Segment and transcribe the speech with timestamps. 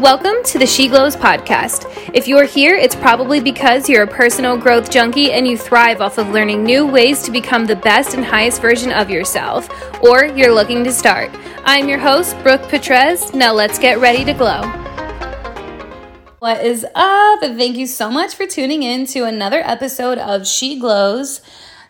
[0.00, 2.10] Welcome to the She Glows podcast.
[2.12, 6.18] If you're here, it's probably because you're a personal growth junkie and you thrive off
[6.18, 9.68] of learning new ways to become the best and highest version of yourself,
[10.02, 11.30] or you're looking to start.
[11.64, 13.32] I'm your host, Brooke Petrez.
[13.34, 14.62] Now let's get ready to glow.
[16.40, 17.40] What is up?
[17.40, 21.40] Thank you so much for tuning in to another episode of She Glows.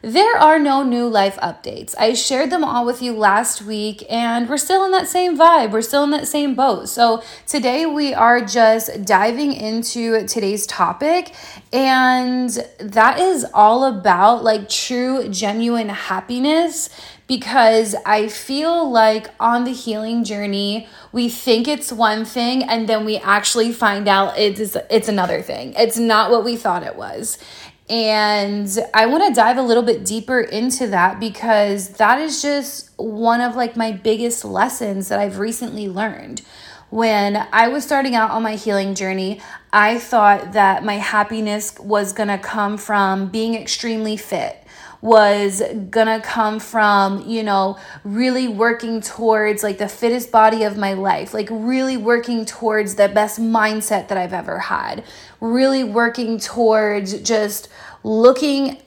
[0.05, 1.95] There are no new life updates.
[1.99, 5.71] I shared them all with you last week, and we're still in that same vibe.
[5.71, 6.91] We're still in that same boat.
[6.91, 11.35] So, today we are just diving into today's topic,
[11.73, 16.91] and that is all about like true, genuine happiness
[17.27, 23.07] because I feel like on the healing journey, we think it's one thing and then
[23.07, 25.73] we actually find out it's it's another thing.
[25.79, 27.39] It's not what we thought it was.
[27.89, 32.91] And I want to dive a little bit deeper into that because that is just
[32.97, 36.41] one of like my biggest lessons that I've recently learned.
[36.89, 39.41] When I was starting out on my healing journey,
[39.73, 44.64] I thought that my happiness was going to come from being extremely fit
[45.05, 50.95] was gonna come from, you know, really working towards like the fittest body of my
[50.95, 55.05] life, like really working towards the best mindset that I've ever had,
[55.43, 57.69] really working towards just
[58.03, 58.79] looking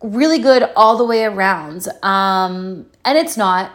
[0.00, 1.88] really good all the way around.
[2.04, 3.72] Um, and it's not.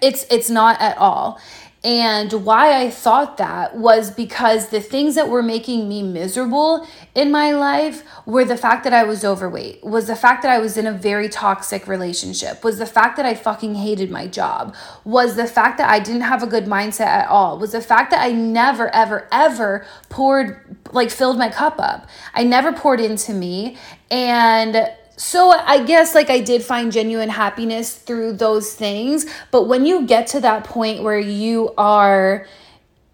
[0.00, 1.40] It's it's not at all.
[1.82, 7.30] And why I thought that was because the things that were making me miserable in
[7.30, 10.76] my life were the fact that I was overweight, was the fact that I was
[10.76, 15.36] in a very toxic relationship, was the fact that I fucking hated my job, was
[15.36, 18.20] the fact that I didn't have a good mindset at all, was the fact that
[18.20, 22.06] I never, ever, ever poured, like filled my cup up.
[22.34, 23.78] I never poured into me.
[24.10, 24.90] And
[25.20, 30.06] so I guess like I did find genuine happiness through those things, but when you
[30.06, 32.46] get to that point where you are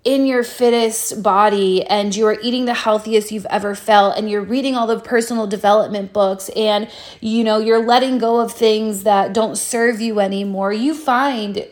[0.05, 4.41] in your fittest body and you are eating the healthiest you've ever felt and you're
[4.41, 6.89] reading all the personal development books and
[7.21, 11.67] you know you're letting go of things that don't serve you anymore you find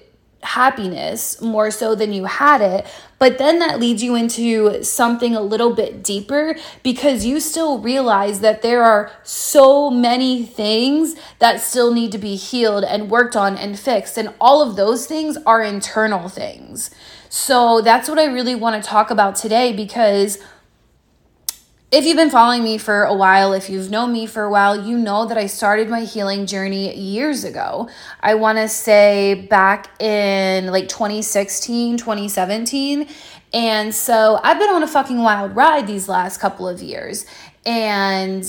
[0.45, 2.87] happiness more so than you had it.
[3.19, 8.41] But then that leads you into something a little bit deeper because you still realize
[8.41, 13.57] that there are so many things that still need to be healed and worked on
[13.57, 14.19] and fixed.
[14.19, 16.91] And all of those things are internal things.
[17.31, 20.39] So that's what I really want to talk about today because
[21.95, 24.85] if you've been following me for a while, if you've known me for a while,
[24.85, 27.89] you know that I started my healing journey years ago.
[28.21, 33.07] I want to say back in like 2016, 2017.
[33.53, 37.27] And so I've been on a fucking wild ride these last couple of years.
[37.65, 38.45] And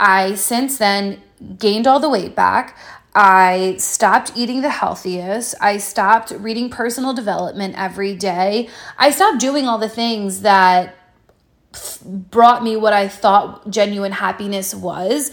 [0.00, 1.20] I since then
[1.58, 2.74] gained all the weight back.
[3.14, 5.54] I stopped eating the healthiest.
[5.60, 8.70] I stopped reading personal development every day.
[8.96, 10.97] I stopped doing all the things that
[12.04, 15.30] brought me what I thought genuine happiness was.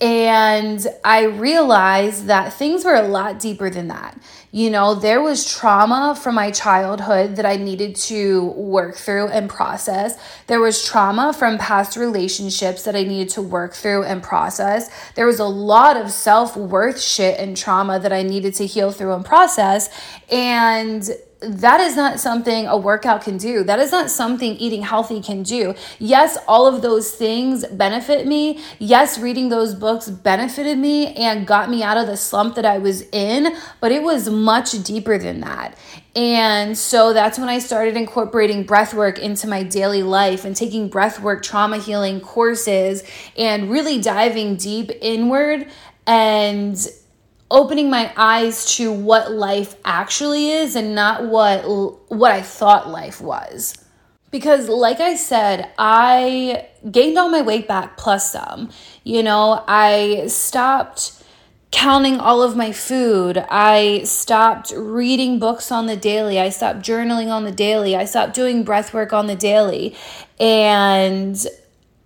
[0.00, 4.20] And I realized that things were a lot deeper than that.
[4.50, 9.48] You know, there was trauma from my childhood that I needed to work through and
[9.48, 10.18] process.
[10.48, 14.90] There was trauma from past relationships that I needed to work through and process.
[15.14, 18.90] There was a lot of self worth shit and trauma that I needed to heal
[18.90, 19.88] through and process.
[20.30, 21.08] And
[21.42, 23.64] that is not something a workout can do.
[23.64, 25.74] That is not something eating healthy can do.
[25.98, 28.60] Yes, all of those things benefit me.
[28.78, 32.78] Yes, reading those books benefited me and got me out of the slump that I
[32.78, 35.76] was in, but it was much deeper than that.
[36.14, 40.88] And so that's when I started incorporating breath work into my daily life and taking
[40.88, 43.02] breath work trauma healing courses
[43.36, 45.68] and really diving deep inward
[46.06, 46.76] and
[47.52, 51.62] opening my eyes to what life actually is and not what
[52.10, 53.76] what I thought life was.
[54.30, 58.70] Because like I said, I gained all my weight back plus some.
[59.04, 61.22] You know, I stopped
[61.70, 63.44] counting all of my food.
[63.50, 66.40] I stopped reading books on the daily.
[66.40, 67.94] I stopped journaling on the daily.
[67.94, 69.94] I stopped doing breath work on the daily.
[70.40, 71.46] And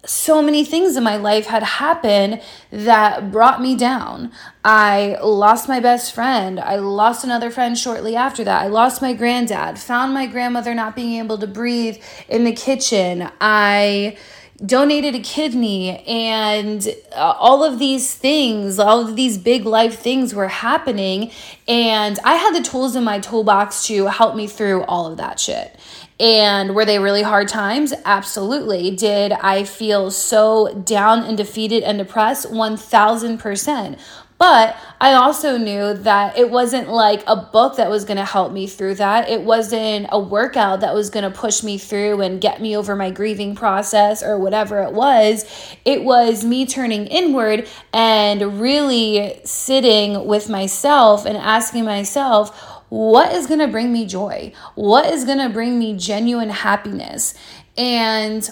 [0.07, 4.33] so many things in my life had happened that brought me down.
[4.65, 6.59] I lost my best friend.
[6.61, 8.63] I lost another friend shortly after that.
[8.63, 11.99] I lost my granddad, found my grandmother not being able to breathe
[12.29, 13.31] in the kitchen.
[13.41, 14.17] I
[14.65, 20.35] donated a kidney and uh, all of these things all of these big life things
[20.35, 21.31] were happening
[21.69, 25.39] and i had the tools in my toolbox to help me through all of that
[25.39, 25.79] shit
[26.19, 27.93] and were they really hard times?
[28.05, 28.91] Absolutely.
[28.91, 32.51] Did I feel so down and defeated and depressed?
[32.51, 33.99] 1000%.
[34.39, 38.53] But I also knew that it wasn't like a book that was going to help
[38.53, 39.31] me through that.
[39.31, 42.95] It wasn't a workout that was going to push me through and get me over
[42.95, 45.47] my grieving process or whatever it was.
[45.87, 53.47] It was me turning inward and really sitting with myself and asking myself, what is
[53.47, 54.53] going to bring me joy?
[54.75, 57.35] What is going to bring me genuine happiness?
[57.77, 58.49] And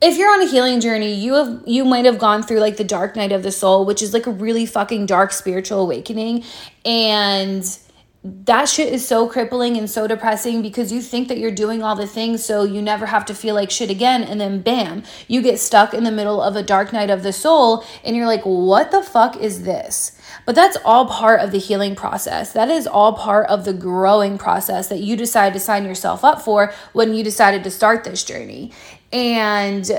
[0.00, 2.84] if you're on a healing journey, you have you might have gone through like the
[2.84, 6.44] dark night of the soul, which is like a really fucking dark spiritual awakening
[6.84, 7.78] and
[8.24, 11.94] that shit is so crippling and so depressing because you think that you're doing all
[11.94, 15.42] the things so you never have to feel like shit again and then bam you
[15.42, 18.42] get stuck in the middle of a dark night of the soul and you're like
[18.44, 22.86] what the fuck is this but that's all part of the healing process that is
[22.86, 27.14] all part of the growing process that you decided to sign yourself up for when
[27.14, 28.72] you decided to start this journey
[29.12, 29.90] and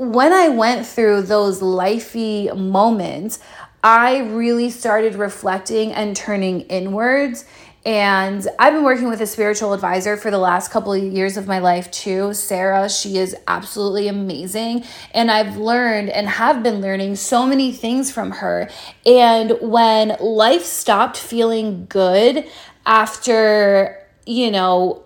[0.00, 3.38] when I went through those lifey moments,
[3.84, 7.44] I really started reflecting and turning inwards.
[7.84, 11.46] And I've been working with a spiritual advisor for the last couple of years of
[11.46, 12.34] my life too.
[12.34, 14.84] Sarah, she is absolutely amazing.
[15.14, 18.68] And I've learned and have been learning so many things from her.
[19.06, 22.46] And when life stopped feeling good
[22.84, 25.02] after, you know,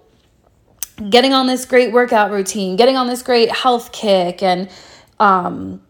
[1.10, 4.68] getting on this great workout routine, getting on this great health kick, and
[5.20, 5.80] um,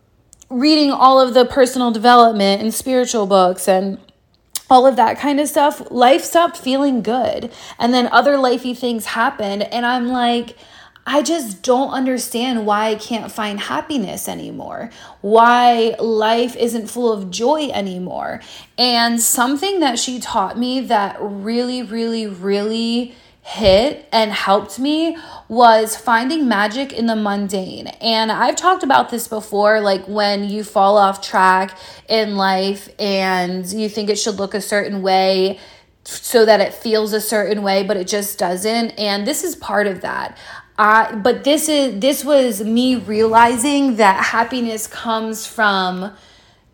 [0.51, 3.99] reading all of the personal development and spiritual books and
[4.71, 7.53] all of that kind of stuff, life stopped feeling good.
[7.79, 9.63] And then other lifey things happened.
[9.65, 10.57] And I'm like,
[11.07, 14.91] I just don't understand why I can't find happiness anymore,
[15.21, 18.41] why life isn't full of joy anymore.
[18.79, 23.15] And something that she taught me that really, really, really
[23.47, 25.19] hit and helped me
[25.49, 27.89] was finding magic in the mundane.
[28.01, 31.77] And I've talked about this before like when you fall off track
[32.09, 35.61] in life and you think it should look a certain way
[36.05, 39.87] so that it feels a certain way but it just doesn't and this is part
[39.87, 40.37] of that
[40.79, 46.15] I but this is this was me realizing that happiness comes from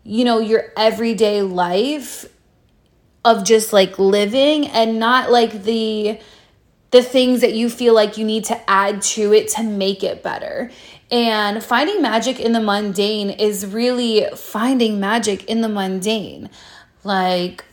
[0.03, 2.25] you know your everyday life
[3.23, 6.19] of just like living and not like the
[6.91, 10.21] the things that you feel like you need to add to it to make it
[10.21, 10.69] better.
[11.09, 16.49] And finding magic in the mundane is really finding magic in the mundane.
[17.03, 17.65] Like,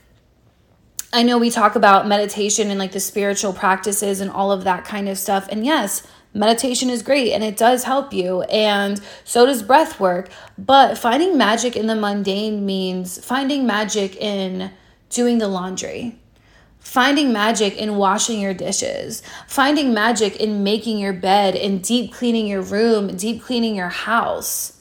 [1.13, 4.85] I know we talk about meditation and like the spiritual practices and all of that
[4.85, 5.49] kind of stuff.
[5.51, 8.43] And yes, meditation is great and it does help you.
[8.43, 10.31] And so does breath work.
[10.57, 14.71] But finding magic in the mundane means finding magic in
[15.11, 16.19] doing the laundry
[16.89, 22.47] finding magic in washing your dishes, finding magic in making your bed, in deep cleaning
[22.47, 24.81] your room, deep cleaning your house.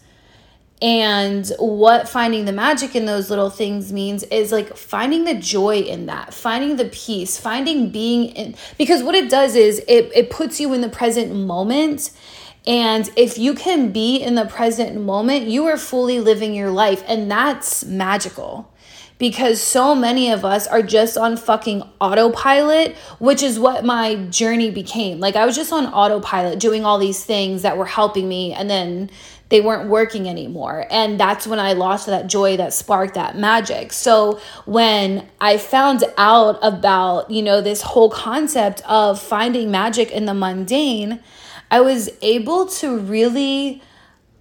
[0.82, 5.80] And what finding the magic in those little things means is like finding the joy
[5.80, 10.30] in that, finding the peace, finding being in because what it does is it, it
[10.30, 12.12] puts you in the present moment.
[12.66, 17.04] And if you can be in the present moment, you are fully living your life.
[17.06, 18.72] And that's magical
[19.18, 24.70] because so many of us are just on fucking autopilot, which is what my journey
[24.70, 25.20] became.
[25.20, 28.70] Like I was just on autopilot doing all these things that were helping me and
[28.70, 29.10] then
[29.50, 30.86] they weren't working anymore.
[30.92, 33.94] And that's when I lost that joy that sparked that magic.
[33.94, 40.26] So when I found out about, you know, this whole concept of finding magic in
[40.26, 41.22] the mundane,
[41.72, 43.82] I was able to really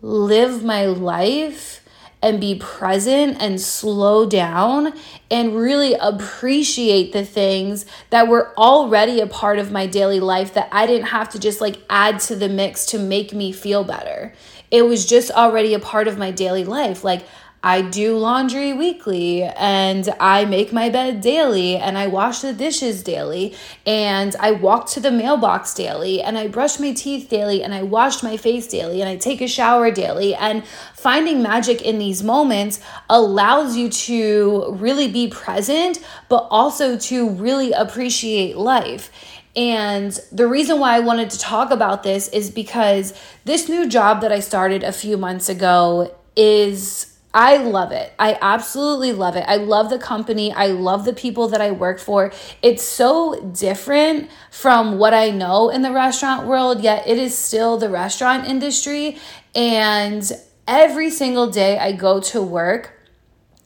[0.03, 1.86] live my life
[2.27, 4.93] and be present and slow down
[5.31, 10.69] and really appreciate the things that were already a part of my daily life that
[10.73, 14.35] I didn't have to just like add to the mix to make me feel better.
[14.73, 17.05] It was just already a part of my daily life.
[17.05, 17.25] Like,
[17.67, 23.03] I do laundry weekly and I make my bed daily and I wash the dishes
[23.03, 27.75] daily and I walk to the mailbox daily and I brush my teeth daily and
[27.75, 30.33] I wash my face daily and I take a shower daily.
[30.33, 32.79] And finding magic in these moments
[33.11, 39.11] allows you to really be present, but also to really appreciate life.
[39.57, 43.13] And the reason why I wanted to talk about this is because
[43.45, 48.15] this new job that I started a few months ago is I love it.
[48.19, 49.45] I absolutely love it.
[49.47, 50.55] I love the company.
[50.55, 52.33] I love the people that I work for.
[52.63, 57.77] It's so different from what I know in the restaurant world, yet it is still
[57.77, 59.19] the restaurant industry.
[59.55, 60.33] And
[60.67, 62.99] every single day I go to work,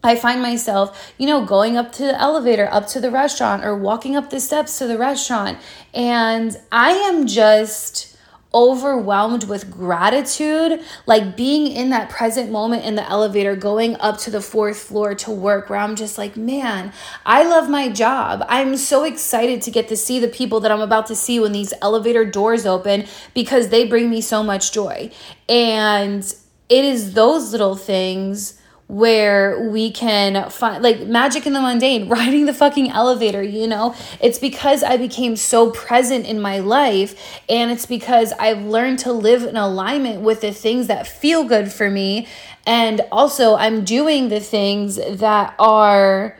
[0.02, 3.76] I find myself, you know, going up to the elevator, up to the restaurant, or
[3.76, 5.58] walking up the steps to the restaurant.
[5.94, 8.16] And I am just
[8.52, 14.30] overwhelmed with gratitude, like being in that present moment in the elevator, going up to
[14.30, 16.92] the fourth floor to work, where I'm just like, man,
[17.24, 18.44] I love my job.
[18.48, 21.52] I'm so excited to get to see the people that I'm about to see when
[21.52, 25.10] these elevator doors open because they bring me so much joy.
[25.48, 26.22] And
[26.68, 28.59] it is those little things
[28.90, 33.94] where we can find like magic in the mundane, riding the fucking elevator, you know?
[34.20, 39.12] It's because I became so present in my life and it's because I've learned to
[39.12, 42.26] live in alignment with the things that feel good for me
[42.66, 46.36] and also I'm doing the things that are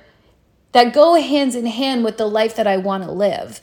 [0.73, 3.61] that go hands in hand with the life that I want to live.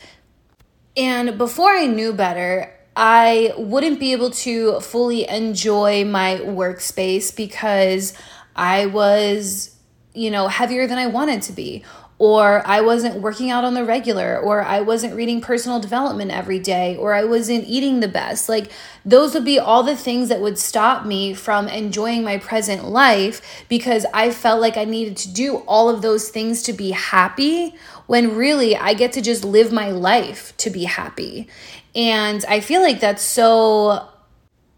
[0.95, 8.13] And before I knew better, I wouldn't be able to fully enjoy my workspace because
[8.57, 9.75] I was,
[10.13, 11.83] you know, heavier than I wanted to be,
[12.19, 16.57] or I wasn't working out on the regular, or I wasn't reading personal development every
[16.57, 18.49] day, or I wasn't eating the best.
[18.49, 18.71] Like,
[19.05, 23.65] those would be all the things that would stop me from enjoying my present life
[23.69, 27.75] because I felt like I needed to do all of those things to be happy
[28.07, 31.47] when really I get to just live my life to be happy.
[31.93, 34.07] And I feel like that's so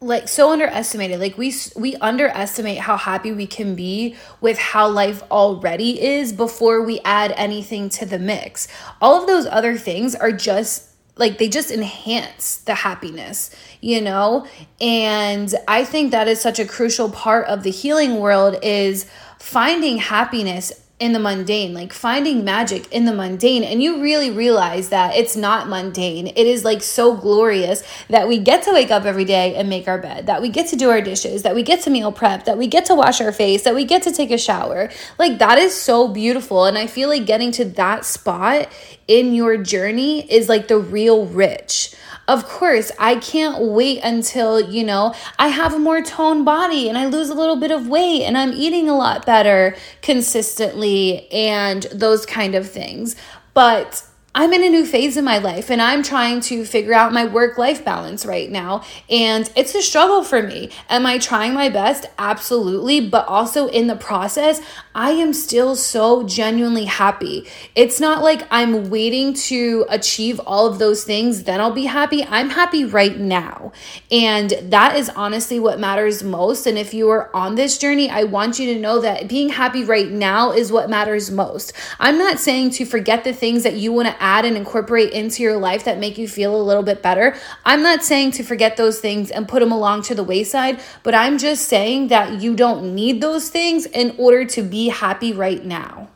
[0.01, 1.19] like so underestimated.
[1.19, 6.83] Like we we underestimate how happy we can be with how life already is before
[6.83, 8.67] we add anything to the mix.
[9.01, 14.45] All of those other things are just like they just enhance the happiness you know?
[14.81, 19.05] And i think that is such a crucial part of the healing world is
[19.39, 23.63] finding happiness in the mundane, like finding magic in the mundane.
[23.63, 26.27] And you really realize that it's not mundane.
[26.27, 29.87] It is like so glorious that we get to wake up every day and make
[29.87, 32.43] our bed, that we get to do our dishes, that we get to meal prep,
[32.45, 34.89] that we get to wash our face, that we get to take a shower.
[35.17, 36.65] Like that is so beautiful.
[36.65, 38.67] And I feel like getting to that spot
[39.07, 41.95] in your journey is like the real rich
[42.29, 46.95] of course, I can't wait until, you know, I have a more toned body and
[46.95, 51.83] I lose a little bit of weight and I'm eating a lot better consistently and
[51.91, 53.15] those kind of things.
[53.55, 54.03] But
[54.35, 57.25] I'm in a new phase in my life and I'm trying to figure out my
[57.25, 58.83] work life balance right now.
[59.09, 60.69] And it's a struggle for me.
[60.87, 62.05] Am I trying my best?
[62.19, 63.09] Absolutely.
[63.09, 64.61] But also in the process,
[64.93, 67.47] I am still so genuinely happy.
[67.73, 72.23] It's not like I'm waiting to achieve all of those things, then I'll be happy.
[72.23, 73.71] I'm happy right now.
[74.11, 76.67] And that is honestly what matters most.
[76.67, 79.83] And if you are on this journey, I want you to know that being happy
[79.83, 81.73] right now is what matters most.
[81.99, 85.43] I'm not saying to forget the things that you want to add and incorporate into
[85.43, 87.35] your life that make you feel a little bit better.
[87.65, 91.15] I'm not saying to forget those things and put them along to the wayside, but
[91.15, 95.63] I'm just saying that you don't need those things in order to be happy right
[95.63, 96.09] now.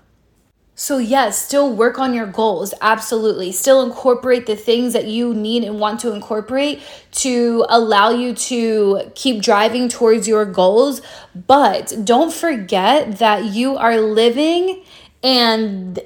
[0.76, 2.74] So, yes, still work on your goals.
[2.82, 3.52] Absolutely.
[3.52, 6.82] Still incorporate the things that you need and want to incorporate
[7.12, 11.04] to allow you to keep driving towards your goals.
[11.36, 14.84] But don't forget that you are living
[15.22, 16.00] and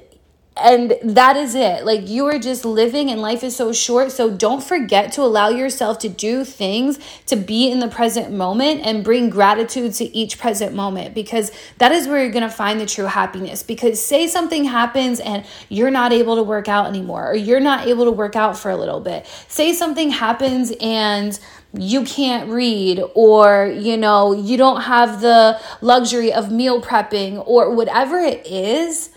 [0.60, 1.84] and that is it.
[1.84, 4.12] Like you are just living and life is so short.
[4.12, 8.82] So don't forget to allow yourself to do things to be in the present moment
[8.84, 12.80] and bring gratitude to each present moment because that is where you're going to find
[12.80, 13.62] the true happiness.
[13.62, 17.86] Because say something happens and you're not able to work out anymore or you're not
[17.86, 19.26] able to work out for a little bit.
[19.48, 21.38] Say something happens and
[21.74, 27.74] you can't read or you know you don't have the luxury of meal prepping or
[27.74, 29.10] whatever it is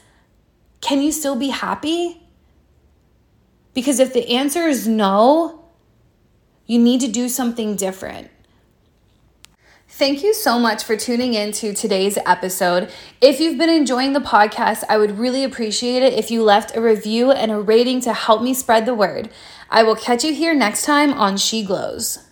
[0.81, 2.21] can you still be happy?
[3.73, 5.65] Because if the answer is no,
[6.65, 8.29] you need to do something different.
[9.87, 12.89] Thank you so much for tuning in to today's episode.
[13.19, 16.81] If you've been enjoying the podcast, I would really appreciate it if you left a
[16.81, 19.29] review and a rating to help me spread the word.
[19.69, 22.30] I will catch you here next time on She Glows.